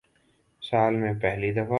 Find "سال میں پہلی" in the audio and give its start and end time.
0.61-1.51